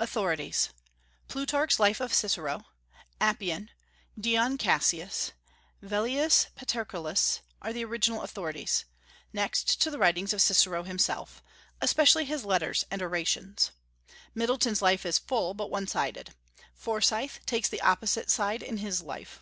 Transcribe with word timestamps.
AUTHORITIES. 0.00 0.70
Plutarch's 1.28 1.78
Life 1.78 2.00
of 2.00 2.12
Cicero, 2.12 2.64
Appian, 3.20 3.70
Dion 4.18 4.58
Cassius, 4.58 5.30
Villeius 5.80 6.48
Paterculus, 6.56 7.38
are 7.62 7.72
the 7.72 7.84
original 7.84 8.22
authorities, 8.22 8.84
next 9.32 9.80
to 9.80 9.92
the 9.92 9.98
writings 10.00 10.32
of 10.32 10.42
Cicero 10.42 10.82
himself, 10.82 11.40
especially 11.80 12.24
his 12.24 12.44
Letters 12.44 12.84
and 12.90 13.00
Orations. 13.00 13.70
Middleton's 14.34 14.82
Life 14.82 15.06
is 15.06 15.20
full, 15.20 15.54
but 15.54 15.70
one 15.70 15.86
sided. 15.86 16.34
Forsyth 16.74 17.38
takes 17.46 17.68
the 17.68 17.80
opposite 17.80 18.30
side 18.30 18.60
in 18.60 18.78
his 18.78 19.02
Life. 19.02 19.38